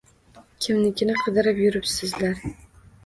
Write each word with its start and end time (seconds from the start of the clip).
–Kimnikini 0.65 1.17
qidirib 1.25 1.63
yuribsizlar? 1.65 2.45